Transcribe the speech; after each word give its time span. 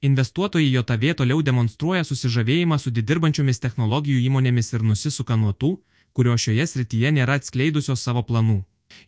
Investuotojai 0.00 0.70
JOTV 0.72 1.14
toliau 1.18 1.42
demonstruoja 1.42 2.04
susižavėjimą 2.06 2.76
su 2.78 2.92
didirbančiomis 2.94 3.58
technologijų 3.58 4.20
įmonėmis 4.28 4.72
ir 4.76 4.84
nusisuka 4.86 5.36
nuo 5.36 5.50
tų, 5.52 5.72
kurio 6.14 6.36
šioje 6.38 6.66
srityje 6.70 7.10
nėra 7.16 7.38
atskleidusios 7.40 8.04
savo 8.06 8.22
planų. 8.22 8.60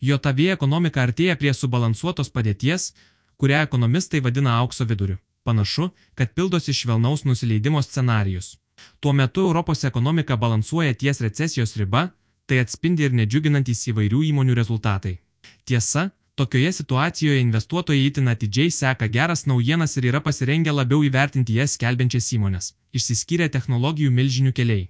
JOTV 0.02 0.50
ekonomika 0.56 1.04
artėja 1.06 1.36
prie 1.38 1.52
subalansuotos 1.54 2.30
padėties, 2.34 2.90
kurią 3.38 3.62
ekonomistai 3.68 4.20
vadina 4.20 4.58
aukso 4.58 4.84
viduriu. 4.84 5.18
Panašu, 5.46 5.88
kad 6.14 6.34
pildosi 6.34 6.74
švelnaus 6.74 7.24
nusileidimo 7.24 7.82
scenarijus. 7.82 8.58
Tuo 9.00 9.12
metu 9.12 9.46
Europos 9.46 9.84
ekonomika 9.84 10.36
balansuoja 10.36 10.94
ties 10.94 11.20
recesijos 11.20 11.76
riba, 11.76 12.10
tai 12.46 12.58
atspindi 12.64 13.06
ir 13.06 13.14
nedžiuginantys 13.14 13.86
įvairių 13.92 14.24
įmonių 14.32 14.56
rezultatai. 14.58 15.20
Tiesa, 15.64 16.10
tokioje 16.40 16.72
situacijoje 16.72 17.40
investuotojai 17.40 18.06
itin 18.06 18.28
atidžiai 18.32 18.70
seka 18.72 19.06
geras 19.16 19.42
naujienas 19.50 19.96
ir 19.96 20.06
yra 20.10 20.20
pasirengę 20.24 20.72
labiau 20.72 21.02
įvertinti 21.04 21.58
jas 21.58 21.74
skelbiančias 21.76 22.28
įmonės. 22.36 22.70
Išsiskyrė 22.96 23.48
technologijų 23.56 24.12
milžinių 24.18 24.52
keliai. 24.56 24.86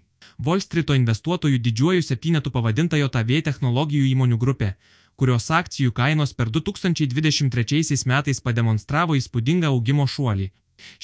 Wall 0.47 0.63
Street'o 0.63 0.95
investuotojų 0.95 1.59
didžiuoju 1.65 2.05
septynetu 2.07 2.53
pavadinta 2.55 3.01
JOTV 3.01 3.41
technologijų 3.49 4.07
įmonių 4.13 4.39
grupė, 4.45 4.71
kurios 5.17 5.51
akcijų 5.51 5.97
kainos 6.01 6.37
per 6.39 6.53
2023 6.55 7.99
metais 8.13 8.41
pademonstravo 8.47 9.19
įspūdingą 9.19 9.75
augimo 9.75 10.07
šuolį. 10.07 10.53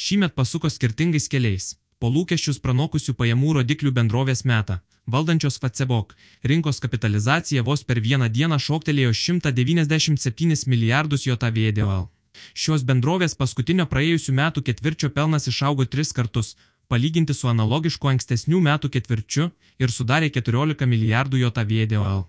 Šįmet 0.04 0.38
pasuko 0.38 0.70
skirtingais 0.70 1.26
keliais. 1.28 1.74
Po 1.96 2.10
lūkesčius 2.12 2.58
pranokusių 2.60 3.14
pajamų 3.16 3.54
rodiklių 3.56 3.90
bendrovės 3.96 4.42
metą, 4.44 4.74
valdančios 5.08 5.56
Fatsebok, 5.62 6.10
rinkos 6.50 6.82
kapitalizacija 6.84 7.62
vos 7.64 7.84
per 7.88 8.02
vieną 8.04 8.28
dieną 8.28 8.58
šoktelėjo 8.60 9.14
197 9.16 10.68
milijardus 10.68 11.24
JOTVDOL. 11.24 12.04
Šios 12.52 12.84
bendrovės 12.84 13.32
paskutinio 13.40 13.88
praėjusių 13.88 14.36
metų 14.40 14.64
ketvirčio 14.68 15.08
pelnas 15.16 15.48
išaugo 15.48 15.88
tris 15.88 16.12
kartus, 16.12 16.52
palyginti 16.92 17.32
su 17.32 17.48
analogišku 17.48 18.12
ankstesnių 18.12 18.60
metų 18.68 18.92
ketvirčiu 18.98 19.48
ir 19.80 19.96
sudarė 19.98 20.28
14 20.36 20.84
milijardų 20.92 21.40
JOTVDOL. 21.46 22.26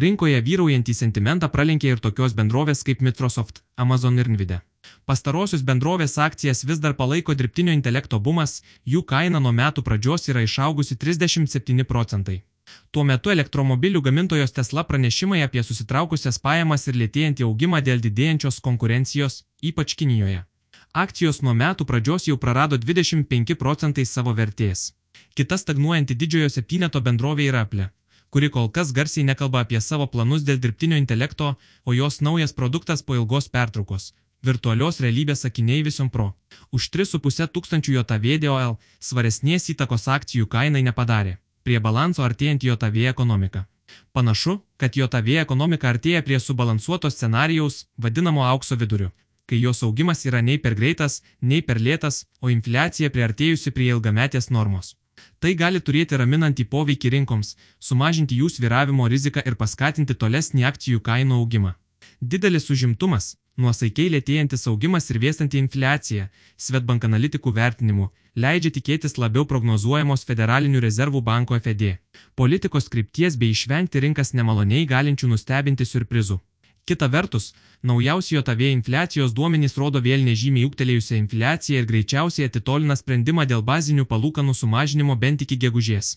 Rinkoje 0.00 0.40
vyraujantį 0.48 0.96
sentimentą 0.96 1.52
pralenkė 1.52 1.92
ir 1.92 2.00
tokios 2.08 2.32
bendrovės 2.40 2.84
kaip 2.88 3.04
Microsoft, 3.04 3.60
Amazon 3.76 4.16
ir 4.18 4.32
Nvidia. 4.32 4.62
Pastarosius 5.10 5.64
bendrovės 5.66 6.12
akcijas 6.22 6.60
vis 6.68 6.78
dar 6.82 6.92
palaiko 6.98 7.34
dirbtinio 7.34 7.72
intelekto 7.74 8.18
bumas, 8.26 8.60
jų 8.92 9.00
kaina 9.12 9.40
nuo 9.42 9.50
metų 9.60 9.82
pradžios 9.88 10.28
yra 10.30 10.44
išaugusi 10.46 10.94
37 11.04 11.82
procentai. 11.92 12.36
Tuo 12.94 13.02
metu 13.08 13.32
elektromobilių 13.34 14.04
gamintojos 14.06 14.54
Tesla 14.58 14.84
pranešimai 14.90 15.40
apie 15.46 15.64
susitraukusias 15.66 16.38
pajamas 16.44 16.86
ir 16.86 17.00
lėtėjantį 17.00 17.46
augimą 17.48 17.80
dėl 17.88 18.04
didėjančios 18.04 18.60
konkurencijos, 18.68 19.40
ypač 19.72 19.96
Kinijoje. 19.98 20.44
Akcijos 21.04 21.42
nuo 21.42 21.56
metų 21.64 21.88
pradžios 21.90 22.30
jau 22.30 22.38
prarado 22.46 22.78
25 22.78 23.58
procentai 23.64 24.06
savo 24.12 24.36
vertės. 24.42 24.92
Kita 25.34 25.58
stagnuojanti 25.58 26.20
didžiojo 26.22 26.54
septyneto 26.60 27.02
bendrovė 27.02 27.50
yra 27.50 27.66
Apple, 27.66 27.90
kuri 28.30 28.54
kol 28.54 28.70
kas 28.70 28.94
garsiai 28.94 29.26
nekalba 29.26 29.66
apie 29.66 29.82
savo 29.82 30.06
planus 30.06 30.46
dėl 30.46 30.62
dirbtinio 30.62 31.02
intelekto, 31.02 31.56
o 31.82 31.98
jos 31.98 32.22
naujas 32.22 32.54
produktas 32.54 33.02
po 33.02 33.18
ilgos 33.18 33.50
pertraukos 33.50 34.12
virtualios 34.42 35.00
realybės 35.00 35.44
akiniai 35.48 35.82
Vision 35.86 36.10
Pro. 36.10 36.32
Už 36.72 36.90
3,5 36.94 37.48
tūkstančių 37.54 37.96
JOTVDOL 37.98 38.76
svaresnės 39.00 39.68
įtakos 39.74 40.08
akcijų 40.08 40.46
kainai 40.46 40.82
nepadarė. 40.86 41.38
Prie 41.62 41.78
balanso 41.80 42.24
artėjant 42.24 42.64
JOTV 42.64 43.10
ekonomika. 43.10 43.66
Panašu, 44.12 44.60
kad 44.76 44.96
JOTV 44.96 45.40
ekonomika 45.42 45.90
artėja 45.90 46.22
prie 46.22 46.38
subalansuoto 46.40 47.10
scenarijaus, 47.10 47.84
vadinamo 47.98 48.46
aukso 48.46 48.76
viduriu, 48.76 49.10
kai 49.46 49.58
jos 49.60 49.82
augimas 49.82 50.24
yra 50.26 50.40
nei 50.40 50.58
per 50.58 50.74
greitas, 50.78 51.20
nei 51.40 51.60
per 51.62 51.80
lėtas, 51.82 52.24
o 52.40 52.50
infliacija 52.54 53.10
priartėjusi 53.10 53.74
prie 53.76 53.90
ilgametės 53.94 54.50
normos. 54.50 54.94
Tai 55.40 55.52
gali 55.54 55.80
turėti 55.84 56.16
raminantį 56.20 56.64
poveikį 56.72 57.12
rinkoms, 57.16 57.56
sumažinti 57.88 58.38
jų 58.40 58.48
sviravimo 58.54 59.08
riziką 59.08 59.42
ir 59.44 59.56
paskatinti 59.62 60.16
tolesnį 60.22 60.64
akcijų 60.70 61.02
kainų 61.08 61.40
augimą. 61.42 61.74
Didelis 62.20 62.70
užimtumas, 62.72 63.36
Nuosaikiai 63.60 64.08
lėtėjantis 64.14 64.62
augimas 64.70 65.10
ir 65.12 65.18
vėstanti 65.20 65.58
infliacija, 65.60 66.28
Svetbank 66.56 67.04
analitikų 67.04 67.50
vertinimu, 67.58 68.06
leidžia 68.44 68.70
tikėtis 68.76 69.18
labiau 69.20 69.44
prognozuojamos 69.50 70.24
Federalinių 70.28 70.80
rezervų 70.84 71.20
banko 71.26 71.58
FED 71.66 71.98
politikos 72.40 72.88
krypties 72.94 73.36
bei 73.40 73.52
išvengti 73.56 74.00
rinkas 74.06 74.32
nemaloniai 74.38 74.86
galinčių 74.94 75.28
nustebinti 75.34 75.84
surprizų. 75.90 76.38
Kita 76.88 77.06
vertus, 77.12 77.52
naujausi 77.82 78.34
JOTV 78.34 78.62
infliacijos 78.70 79.36
duomenys 79.36 79.76
rodo 79.82 80.00
vėl 80.00 80.24
nežymiai 80.24 80.64
ūktelėjusią 80.70 81.20
infliaciją 81.20 81.82
ir 81.82 81.90
greičiausiai 81.92 82.48
atitolina 82.48 82.96
sprendimą 82.96 83.44
dėl 83.52 83.62
bazinių 83.62 84.08
palūkanų 84.12 84.56
sumažinimo 84.62 85.20
bent 85.20 85.44
iki 85.44 85.60
gegužės. 85.66 86.16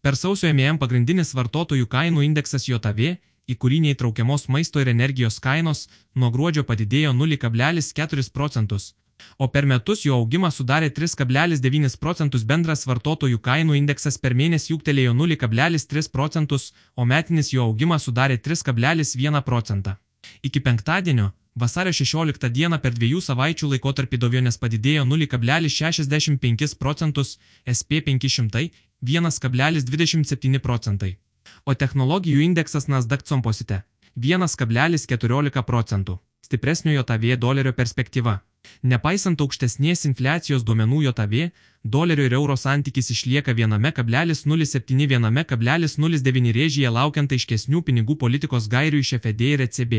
Per 0.00 0.14
sausio 0.14 0.52
MN 0.54 0.78
pagrindinis 0.78 1.34
vartotojų 1.34 1.90
kainų 1.90 2.22
indeksas 2.28 2.68
JOTV 2.70 3.16
į 3.48 3.56
kurį 3.60 3.80
neįtraukiamos 3.84 4.48
maisto 4.48 4.80
ir 4.80 4.90
energijos 4.92 5.40
kainos 5.46 5.86
nuo 6.14 6.30
gruodžio 6.34 6.64
padidėjo 6.68 7.12
0,4 7.12 8.30
procentus, 8.32 8.94
o 9.38 9.48
per 9.48 9.66
metus 9.66 10.04
jo 10.06 10.16
augimas 10.20 10.58
sudarė 10.60 10.90
3,9 10.98 11.98
procentus 12.00 12.44
bendras 12.50 12.86
vartotojų 12.88 13.38
kainų 13.48 13.78
indeksas 13.80 14.18
per 14.18 14.34
mėnesį 14.40 14.76
ūgtelėjo 14.76 15.14
0,3 15.20 16.10
procentus, 16.16 16.72
o 16.96 17.04
metinis 17.04 17.52
jo 17.52 17.68
augimas 17.68 18.08
sudarė 18.08 18.38
3,1 18.48 19.42
procentą. 19.42 19.96
Iki 20.42 20.60
penktadienio, 20.60 21.32
vasario 21.54 21.92
16 21.92 22.48
dieną 22.50 22.80
per 22.80 22.94
dviejų 22.96 23.20
savaičių 23.28 23.74
laikotarpį 23.74 24.20
dovionės 24.24 24.58
padidėjo 24.62 25.04
0,65 25.10 26.78
procentus, 26.78 27.36
SP 27.68 28.00
500 28.08 28.70
1,27 29.04 30.58
procentai 30.64 31.18
o 31.64 31.74
technologijų 31.74 32.40
indeksas 32.44 32.88
Nasdaq 32.88 33.22
Composite 33.28 33.82
1,14 34.16 35.62
procentų. 35.62 36.18
Stipresnio 36.44 36.92
JOTV 36.92 37.36
dolerio 37.40 37.72
perspektyva. 37.72 38.40
Nepaisant 38.82 39.40
aukštesnės 39.40 40.04
infliacijos 40.08 40.64
duomenų 40.64 41.02
JOTV, 41.06 41.50
dolerio 41.84 42.24
ir 42.28 42.32
euro 42.36 42.56
santykis 42.56 43.10
išlieka 43.14 43.52
1,07-1,09 43.56 46.52
rėžyje 46.58 46.90
laukiant 46.92 47.32
aiškesnių 47.32 47.82
pinigų 47.82 48.14
politikos 48.20 48.68
gairių 48.68 48.98
iš 49.04 49.10
FED 49.24 49.40
ir 49.50 49.60
ECB. 49.66 49.94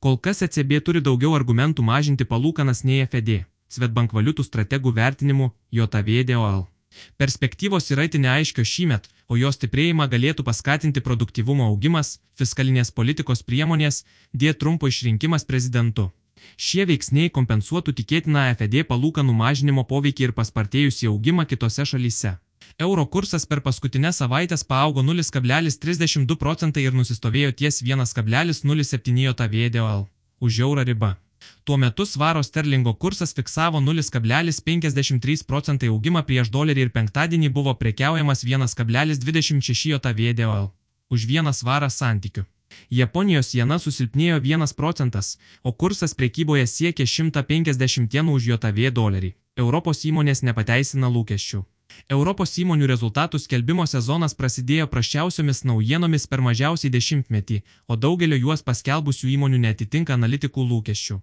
Kol 0.00 0.18
kas 0.18 0.42
ECB 0.46 0.70
turi 0.84 1.00
daugiau 1.00 1.34
argumentų 1.36 1.82
mažinti 1.82 2.24
palūkanas 2.24 2.84
nei 2.84 3.06
FED. 3.06 3.44
Svetbank 3.68 4.12
valiutų 4.16 4.42
strategų 4.44 4.92
vertinimu 4.96 5.50
JOTV 5.72 6.24
DOL. 6.30 6.77
Perspektyvos 7.20 7.90
yra 7.94 8.06
itin 8.08 8.24
neaiškios 8.26 8.68
šįmet, 8.74 9.08
o 9.28 9.36
jo 9.36 9.50
stiprėjimą 9.52 10.08
galėtų 10.12 10.44
paskatinti 10.46 11.02
produktivumo 11.04 11.68
augimas, 11.72 12.18
fiskalinės 12.38 12.90
politikos 12.94 13.42
priemonės, 13.42 14.04
D 14.32 14.52
trumpo 14.54 14.88
išrinkimas 14.88 15.44
prezidentu. 15.44 16.10
Šie 16.56 16.84
veiksniai 16.88 17.30
kompensuotų 17.34 17.94
tikėtiną 18.00 18.44
FED 18.58 18.84
palūkanų 18.90 19.34
mažinimo 19.40 19.84
poveikį 19.92 20.28
ir 20.28 20.34
paspartėjusį 20.36 21.10
augimą 21.12 21.46
kitose 21.50 21.86
šalyse. 21.92 22.36
Euro 22.78 23.06
kursas 23.06 23.46
per 23.46 23.60
paskutinę 23.60 24.12
savaitę 24.12 24.56
paaugo 24.68 25.02
0,32 25.02 26.36
procentai 26.36 26.84
ir 26.86 26.94
nusistovėjo 26.94 27.54
ties 27.62 27.82
1,07 27.82 29.24
JOTVDOL 29.24 30.06
už 30.40 30.60
eurą 30.66 30.84
ribą. 30.86 31.16
Tuo 31.64 31.76
metu 31.76 32.06
svaro 32.06 32.42
sterlingo 32.42 32.94
kursas 32.94 33.34
fiksavo 33.36 33.80
0,53 33.80 35.44
procentai 35.46 35.88
augimą 35.92 36.22
prieš 36.28 36.50
dolerį 36.50 36.86
ir 36.86 36.92
penktadienį 36.96 37.48
buvo 37.58 37.74
prekiaujamas 37.74 38.44
1,26 38.44 39.88
JOTVDOL 39.92 40.70
už 41.10 41.26
vieną 41.26 41.52
svarą 41.52 41.88
santykių. 41.90 42.44
Japonijos 42.90 43.54
jena 43.54 43.78
susilpnėjo 43.80 44.40
1 44.44 44.74
procentas, 44.76 45.38
o 45.62 45.72
kursas 45.72 46.14
prekyboje 46.14 46.66
siekė 46.66 47.06
150 47.06 48.14
jenų 48.14 48.36
už 48.38 48.52
JOTV 48.52 48.90
dolerį. 49.00 49.34
Europos 49.56 50.04
įmonės 50.04 50.44
nepateisina 50.44 51.08
lūkesčių. 51.08 51.64
Europos 52.08 52.54
įmonių 52.62 52.86
rezultatų 52.90 53.40
skelbimo 53.42 53.86
sezonas 53.86 54.34
prasidėjo 54.38 54.86
praščiausiomis 54.92 55.64
naujienomis 55.64 56.26
per 56.26 56.42
mažiausiai 56.44 56.90
dešimtmetį, 56.94 57.62
o 57.88 57.96
daugelio 57.96 58.38
juos 58.38 58.62
paskelbusių 58.62 59.32
įmonių 59.34 59.58
netitinka 59.66 60.14
analitikų 60.14 60.66
lūkesčių. 60.72 61.18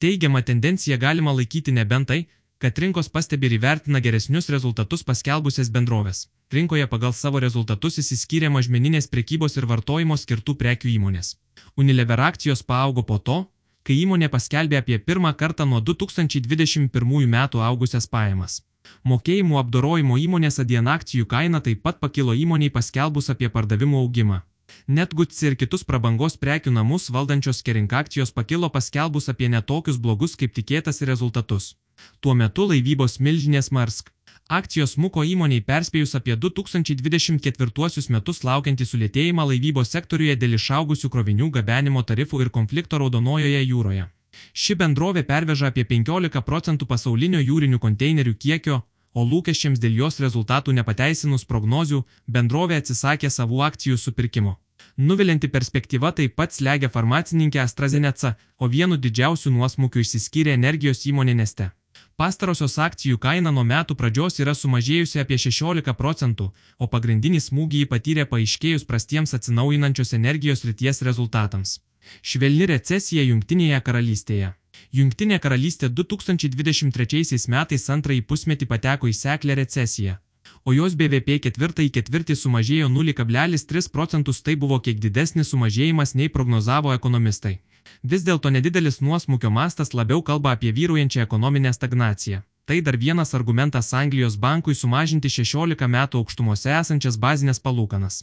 Teigiamą 0.00 0.42
tendenciją 0.42 0.98
galima 0.98 1.32
laikyti 1.32 1.72
nebent 1.72 2.08
tai, 2.08 2.20
kad 2.60 2.78
rinkos 2.78 3.08
pastebi 3.08 3.48
ir 3.48 3.56
įvertina 3.56 4.00
geresnius 4.04 4.50
rezultatus 4.52 5.02
paskelbusias 5.08 5.70
bendrovės. 5.72 6.26
Rinkoje 6.52 6.86
pagal 6.92 7.14
savo 7.16 7.40
rezultatus 7.40 7.96
įsiskyrė 8.02 8.50
mažmeninės 8.52 9.08
prekybos 9.08 9.56
ir 9.56 9.68
vartojimo 9.70 10.18
skirtų 10.20 10.56
prekių 10.60 10.90
įmonės. 10.96 11.36
Unilever 11.80 12.20
akcijos 12.28 12.62
paaugo 12.62 13.06
po 13.06 13.16
to, 13.18 13.38
kai 13.82 13.96
įmonė 14.04 14.28
paskelbė 14.28 14.80
apie 14.82 14.98
pirmą 14.98 15.32
kartą 15.42 15.64
nuo 15.64 15.80
2021 15.80 17.30
metų 17.36 17.64
augusias 17.64 18.06
pajamas. 18.06 18.60
Mokėjimų 19.04 19.58
apdorojimo 19.62 20.18
įmonės 20.20 20.60
adien 20.64 20.88
akcijų 20.88 21.26
kaina 21.30 21.60
taip 21.64 21.82
pat 21.86 22.00
pakilo 22.00 22.36
įmoniai 22.36 22.72
paskelbus 22.74 23.30
apie 23.34 23.48
pardavimų 23.48 24.04
augimą. 24.04 24.40
Net 24.86 25.14
Gucci 25.14 25.46
ir 25.48 25.56
kitus 25.58 25.84
prabangos 25.86 26.36
prekių 26.40 26.72
namus 26.74 27.10
valdančios 27.14 27.62
Kering 27.66 27.92
akcijos 28.00 28.32
pakilo 28.36 28.70
paskelbus 28.70 29.28
apie 29.32 29.48
netokius 29.48 29.98
blogus 29.98 30.36
kaip 30.36 30.54
tikėtasi 30.54 31.08
rezultatus. 31.10 31.74
Tuo 32.20 32.34
metu 32.34 32.66
laivybos 32.70 33.18
milžinės 33.20 33.70
Marsk. 33.76 34.10
Akcijos 34.50 34.96
smuko 34.96 35.22
įmoniai 35.22 35.62
perspėjus 35.62 36.16
apie 36.18 36.34
2024 36.44 38.06
metus 38.14 38.42
laukiantį 38.48 38.86
sulėtėjimą 38.92 39.46
laivybos 39.52 39.92
sektoriuje 39.94 40.38
dėl 40.42 40.56
išaugusių 40.58 41.10
krovinių 41.14 41.50
gabenimo 41.58 42.02
tarifų 42.02 42.42
ir 42.46 42.50
konflikto 42.56 42.98
Raudonojoje 42.98 43.62
jūroje. 43.62 44.08
Ši 44.52 44.76
bendrovė 44.82 45.22
perveža 45.26 45.70
apie 45.72 45.84
15 45.84 46.42
procentų 46.46 46.86
pasaulinio 46.86 47.40
jūrinių 47.40 47.78
konteinerių 47.78 48.34
kiekio, 48.44 48.80
o 49.14 49.24
lūkesčiams 49.26 49.80
dėl 49.82 49.96
jos 50.02 50.20
rezultatų 50.24 50.74
nepateisinus 50.78 51.44
prognozių, 51.44 52.04
bendrovė 52.26 52.80
atsisakė 52.82 53.30
savų 53.30 53.64
akcijų 53.70 53.98
supirkimo. 53.98 54.56
Nuvilinti 54.96 55.48
perspektyva 55.48 56.12
taip 56.12 56.36
pat 56.36 56.52
slegia 56.52 56.88
farmacininkė 56.92 57.60
AstraZeneca, 57.64 58.36
o 58.58 58.68
vienu 58.68 58.96
didžiausių 58.96 59.52
nuosmukių 59.56 60.04
išsiskyrė 60.04 60.56
energijos 60.56 61.06
įmonė 61.06 61.36
Neste. 61.42 61.70
Pastarosios 62.20 62.74
akcijų 62.76 63.16
kaina 63.16 63.48
nuo 63.48 63.62
metų 63.64 63.94
pradžios 63.96 64.34
yra 64.42 64.52
sumažėjusi 64.52 65.22
apie 65.22 65.38
16 65.40 65.94
procentų, 65.96 66.50
o 66.76 66.88
pagrindinį 66.94 67.38
smūgį 67.40 67.78
jį 67.80 67.86
patyrė 67.92 68.26
paaiškėjus 68.28 68.84
prastiems 68.90 69.32
atsinaujinančios 69.38 70.12
energijos 70.18 70.66
ryties 70.68 71.00
rezultatams. 71.08 71.78
Švelni 72.20 72.66
recesija 72.68 73.24
Junktinėje 73.24 73.80
karalystėje. 73.86 74.52
Junktinė 74.98 75.38
karalystė 75.40 75.88
2023 76.02 77.48
metais 77.56 77.88
antrąjį 77.96 78.26
pusmetį 78.28 78.68
pateko 78.74 79.08
į 79.08 79.16
seklę 79.16 79.56
recesiją, 79.62 80.18
o 80.68 80.76
jos 80.76 81.00
BVP 81.00 81.40
ketvirtąjį 81.48 81.94
ketvirtį 81.96 82.36
sumažėjo 82.36 82.92
0,3 83.00 83.88
procentus, 83.96 84.44
tai 84.44 84.60
buvo 84.60 84.76
kiek 84.84 85.00
didesnis 85.00 85.56
sumažėjimas 85.56 86.12
nei 86.20 86.28
prognozavo 86.28 86.92
ekonomistai. 87.00 87.62
Vis 88.02 88.22
dėlto 88.24 88.48
nedidelis 88.48 89.02
nuosmukio 89.04 89.50
mastas 89.52 89.92
labiau 89.92 90.22
kalba 90.22 90.54
apie 90.56 90.72
vyraujančią 90.72 91.20
ekonominę 91.20 91.72
stagnaciją. 91.72 92.40
Tai 92.64 92.80
dar 92.80 92.96
vienas 92.96 93.34
argumentas 93.34 93.92
Anglijos 93.92 94.36
bankui 94.36 94.74
sumažinti 94.74 95.28
16 95.28 95.88
metų 95.88 96.22
aukštumose 96.22 96.70
esančias 96.80 97.18
bazinės 97.18 97.60
palūkanas. 97.60 98.22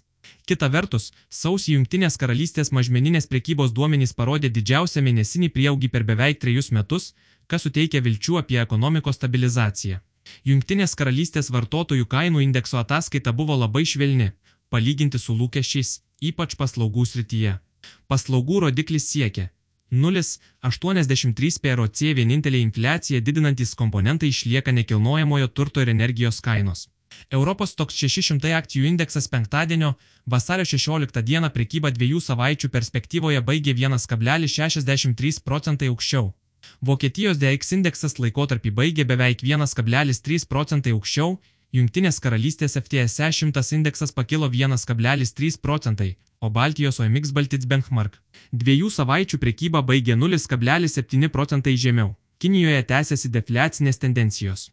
Kita 0.49 0.69
vertus, 0.73 1.11
sausį 1.29 1.75
Junktinės 1.75 2.17
karalystės 2.17 2.71
mažmeninės 2.71 3.29
prekybos 3.29 3.71
duomenys 3.71 4.13
parodė 4.13 4.49
didžiausią 4.49 5.03
mėnesinį 5.05 5.49
prieaugį 5.53 5.89
per 5.93 6.03
beveik 6.03 6.39
trejus 6.41 6.71
metus, 6.71 7.13
kas 7.47 7.61
suteikia 7.67 8.01
vilčių 8.01 8.39
apie 8.41 8.57
ekonomikos 8.63 9.19
stabilizaciją. 9.19 9.99
Junktinės 10.43 10.95
karalystės 10.95 11.51
vartotojų 11.53 12.07
kainų 12.09 12.41
indekso 12.47 12.81
ataskaita 12.81 13.31
buvo 13.31 13.55
labai 13.55 13.85
švelni, 13.85 14.31
palyginti 14.69 15.21
su 15.21 15.37
lūkesčiais, 15.37 16.01
ypač 16.31 16.57
paslaugų 16.57 17.05
srityje. 17.05 17.59
Paslaugų 18.07 18.65
rodiklis 18.65 19.05
siekia 19.11 19.51
0,83 19.91 21.59
PROC 21.63 22.03
vienintelė 22.19 22.59
infliacija 22.65 23.21
didinantis 23.23 23.73
komponentai 23.75 24.29
išlieka 24.33 24.71
nekilnojamojo 24.71 25.47
turto 25.47 25.81
ir 25.81 25.89
energijos 25.89 26.41
kainos. 26.41 26.87
Europos 27.31 27.73
toks 27.75 27.95
600 28.03 28.51
akcijų 28.57 28.87
indeksas 28.91 29.27
penktadienio, 29.31 29.93
vasario 30.25 30.65
16 30.67 31.23
dieną 31.29 31.49
prekyba 31.55 31.91
dviejų 31.95 32.19
savaičių 32.21 32.69
perspektyvoje 32.73 33.41
baigė 33.41 33.73
1,63 33.79 35.41
procentai 35.43 35.89
aukščiau. 35.93 36.33
Vokietijos 36.81 37.39
DX 37.39 37.77
indeksas 37.77 38.17
laikotarpį 38.19 38.73
baigė 38.79 39.05
beveik 39.07 39.43
1,3 39.43 40.47
procentai 40.51 40.93
aukščiau, 40.97 41.37
Junktinės 41.77 42.17
karalystės 42.23 42.73
FTSE 42.79 43.27
100 43.37 43.61
indeksas 43.77 44.13
pakilo 44.15 44.47
1,3 44.49 45.57
procentai, 45.61 46.15
o 46.41 46.49
Baltijos 46.49 46.97
OMX 47.03 47.33
Baltits 47.35 47.69
Benchmark. 47.69 48.15
Dviejų 48.51 48.89
savaičių 48.95 49.37
prekyba 49.43 49.83
baigė 49.85 50.15
0,7 50.17 51.29
procentai 51.29 51.75
žemiau. 51.77 52.15
Kinijoje 52.41 52.81
tęsiasi 52.93 53.29
defliacinės 53.29 54.01
tendencijos. 54.01 54.71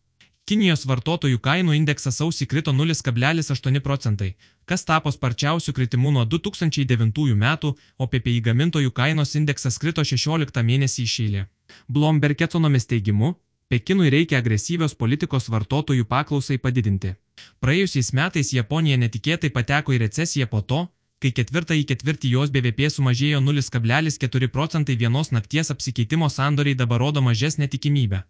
Kinijos 0.48 0.82
vartotojų 0.84 1.38
kainų 1.44 1.72
indeksas 1.72 2.18
sausį 2.20 2.46
krito 2.48 2.72
0,8 2.76 3.80
procentai, 3.84 4.34
kas 4.68 4.84
tapo 4.84 5.12
sparčiausių 5.12 5.72
kritimų 5.76 6.10
nuo 6.16 6.24
2009 6.28 7.36
metų, 7.44 7.70
o 7.98 8.04
PPI 8.06 8.40
gamintojų 8.48 8.92
kainos 8.92 9.32
indeksas 9.40 9.80
krito 9.80 10.04
16 10.04 10.64
mėnesį 10.70 11.08
išėlė. 11.08 11.46
Bloomberg 11.88 12.44
ekonomės 12.44 12.84
teigimu, 12.88 13.34
Pekinui 13.68 14.10
reikia 14.12 14.38
agresyvios 14.42 14.94
politikos 14.94 15.48
vartotojų 15.48 16.04
paklausai 16.04 16.58
padidinti. 16.60 17.14
Praėjusiais 17.64 18.12
metais 18.12 18.52
Japonija 18.52 18.98
netikėtai 19.00 19.50
pateko 19.54 19.94
į 19.96 20.02
recesiją 20.04 20.46
po 20.52 20.60
to, 20.60 20.84
kai 21.24 21.32
ketvirtą 21.38 21.76
į 21.80 21.86
ketvirtį 21.88 22.34
jos 22.36 22.52
BVP 22.52 22.90
sumažėjo 22.92 23.40
0,4 23.40 24.50
procentai 24.52 24.96
vienos 25.00 25.32
nakties 25.32 25.72
apsikeitimo 25.74 26.28
sandoriai 26.28 26.76
dabar 26.76 27.00
rodo 27.00 27.24
mažesnę 27.24 27.70
tikimybę, 27.72 28.22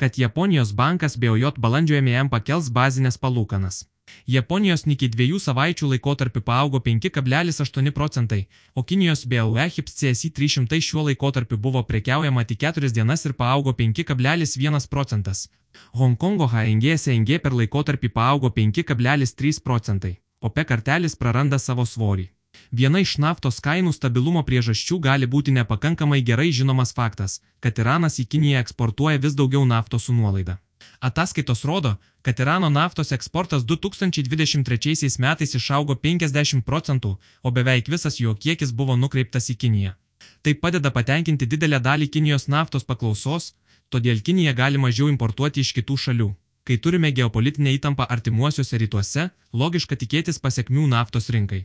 kad 0.00 0.16
Japonijos 0.16 0.72
bankas 0.72 1.18
BOJ 1.20 1.60
balandžio 1.60 2.00
MM 2.00 2.32
pakels 2.32 2.72
bazinės 2.72 3.20
palūkanas. 3.20 3.84
Japonijos 4.26 4.86
Niki 4.86 5.08
dviejų 5.10 5.38
savaičių 5.42 5.90
laikotarpiu 5.92 6.42
paaugo 6.46 6.78
5,8 6.78 7.90
procentai, 7.96 8.46
o 8.74 8.82
Kinijos 8.82 9.26
BLE 9.26 9.68
HIPS 9.76 9.96
CSI 10.00 10.30
300 10.30 10.80
šiuo 10.80 11.06
laikotarpiu 11.08 11.58
buvo 11.58 11.82
prekiaujama 11.82 12.44
tik 12.44 12.62
4 12.66 12.92
dienas 12.94 13.24
ir 13.24 13.32
paaugo 13.32 13.72
5,1 13.72 14.88
procentas. 14.88 15.48
Hongkongo 15.94 16.46
HNG 16.46 16.96
SNG 16.96 17.38
per 17.42 17.54
laikotarpį 17.54 18.10
paaugo 18.14 18.50
5,3 18.50 19.62
procentai. 19.64 20.18
OPE 20.40 20.64
kartelis 20.64 21.16
praranda 21.16 21.58
savo 21.58 21.84
svorį. 21.84 22.30
Viena 22.70 23.00
iš 23.02 23.18
naftos 23.22 23.60
kainų 23.64 23.92
stabilumo 23.94 24.42
priežasčių 24.46 24.98
gali 25.06 25.26
būti 25.34 25.54
nepakankamai 25.56 26.20
gerai 26.30 26.50
žinomas 26.58 26.94
faktas, 26.96 27.40
kad 27.60 27.78
Iranas 27.78 28.18
į 28.22 28.26
Kiniją 28.32 28.62
eksportuoja 28.64 29.22
vis 29.22 29.36
daugiau 29.38 29.66
naftos 29.66 30.08
su 30.08 30.14
nuolaida. 30.16 30.58
Ataskaitos 31.00 31.64
rodo, 31.64 31.96
kad 32.22 32.40
Irano 32.40 32.68
naftos 32.68 33.12
eksportas 33.12 33.64
2023 33.64 35.16
metais 35.18 35.54
išaugo 35.54 35.94
50 35.94 36.60
procentų, 36.60 37.16
o 37.42 37.50
beveik 37.50 37.88
visas 37.88 38.20
jo 38.20 38.34
kiekis 38.34 38.72
buvo 38.72 38.96
nukreiptas 38.96 39.48
į 39.48 39.56
Kiniją. 39.62 39.94
Tai 40.42 40.54
padeda 40.60 40.90
patenkinti 40.92 41.46
didelę 41.46 41.80
dalį 41.80 42.10
Kinijos 42.12 42.48
naftos 42.52 42.84
paklausos, 42.84 43.54
todėl 43.88 44.20
Kinija 44.20 44.52
gali 44.52 44.76
mažiau 44.76 45.08
importuoti 45.08 45.64
iš 45.64 45.72
kitų 45.78 45.96
šalių. 46.04 46.28
Kai 46.68 46.76
turime 46.76 47.08
geopolitinę 47.16 47.72
įtampą 47.78 48.04
artimuosiuose 48.04 48.76
rytuose, 48.84 49.30
logiška 49.52 49.96
tikėtis 49.96 50.38
pasiekmių 50.38 50.86
naftos 50.92 51.32
rinkai. 51.32 51.64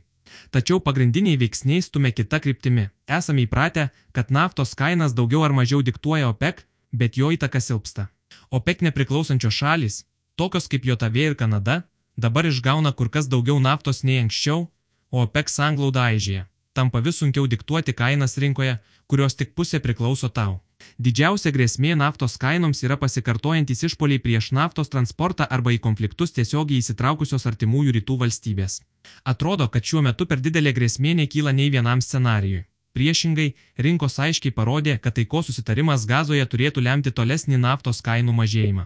Tačiau 0.49 0.79
pagrindiniai 0.79 1.37
veiksniai 1.37 1.83
stumia 1.83 2.15
kita 2.15 2.39
kryptimi. 2.39 2.87
Esame 3.19 3.43
įpratę, 3.43 3.89
kad 4.15 4.31
naftos 4.31 4.73
kainas 4.79 5.13
daugiau 5.13 5.43
ar 5.43 5.51
mažiau 5.51 5.83
diktuoja 5.83 6.31
OPEC, 6.31 6.63
bet 6.95 7.19
jo 7.19 7.35
įtaka 7.35 7.59
silpsta. 7.59 8.14
OPEC 8.51 8.81
nepriklausančios 8.87 9.53
šalys, 9.53 10.03
tokios 10.35 10.67
kaip 10.67 10.85
JOTV 10.85 11.17
ir 11.29 11.35
Kanada, 11.35 11.83
dabar 12.17 12.45
išgauna 12.45 12.91
kur 12.91 13.09
kas 13.09 13.29
daugiau 13.31 13.59
naftos 13.59 14.03
nei 14.03 14.19
anksčiau, 14.23 14.67
o 15.11 15.23
OPEC 15.23 15.49
sanglauda 15.49 16.09
aižėja. 16.11 16.45
Tampa 16.75 16.99
vis 16.99 17.21
sunkiau 17.21 17.47
diktuoti 17.47 17.93
kainas 17.95 18.37
rinkoje, 18.37 18.77
kurios 19.07 19.35
tik 19.39 19.55
pusė 19.55 19.79
priklauso 19.79 20.29
tau. 20.29 20.59
Didžiausia 20.99 21.51
grėsmė 21.55 21.95
naftos 21.99 22.35
kainoms 22.41 22.83
yra 22.83 22.97
pasikartojantis 22.99 23.83
išpoliai 23.87 24.21
prieš 24.25 24.51
naftos 24.57 24.91
transportą 24.91 25.47
arba 25.57 25.71
į 25.75 25.79
konfliktus 25.87 26.35
tiesiogiai 26.35 26.83
įsitraukusios 26.83 27.47
artimųjų 27.51 27.95
rytų 27.97 28.19
valstybės. 28.23 28.81
Atrodo, 29.23 29.67
kad 29.71 29.87
šiuo 29.87 30.03
metu 30.05 30.27
per 30.29 30.43
didelė 30.43 30.75
grėsmė 30.75 31.15
nekyla 31.21 31.55
nei 31.55 31.71
vienam 31.71 32.03
scenarijui. 32.03 32.65
Priešingai, 32.95 33.49
rinkos 33.85 34.15
aiškiai 34.23 34.55
parodė, 34.55 34.97
kad 35.03 35.17
taikos 35.17 35.49
susitarimas 35.49 36.05
gazoje 36.07 36.45
turėtų 36.51 36.83
lemti 36.87 37.11
tolesnį 37.11 37.59
naftos 37.59 37.99
kainų 38.05 38.35
mažėjimą. 38.39 38.85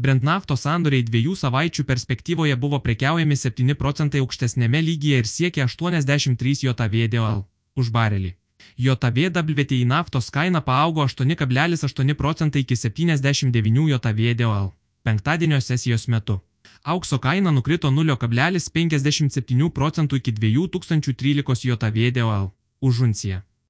Brent 0.00 0.24
naftos 0.24 0.64
sandoriai 0.66 1.04
dviejų 1.04 1.36
savaičių 1.36 1.84
perspektyvoje 1.90 2.56
buvo 2.64 2.80
prekiaujami 2.86 3.36
7 3.36 3.76
procentai 3.82 4.22
aukštesnėme 4.24 4.80
lygyje 4.88 5.22
ir 5.22 5.28
siekia 5.28 5.68
83 5.68 6.56
JVDL 6.66 7.44
už 7.76 7.92
barelį. 7.96 8.34
JVWTI 8.80 9.84
naftos 9.88 10.30
kaina 10.32 10.60
paaugo 10.64 11.04
8,8 11.04 12.14
procentai 12.14 12.64
iki 12.64 12.76
79 12.76 13.88
JVDL 13.92 14.70
penktadienio 15.02 15.60
sesijos 15.60 16.08
metu. 16.08 16.40
Aukso 16.82 17.18
kaina 17.18 17.50
nukrito 17.52 17.90
0,57 17.90 19.70
procentų 19.70 20.16
iki 20.20 20.32
2013 20.32 21.68
JVDL 21.68 22.50
už 22.80 23.00
unciją. 23.08 23.40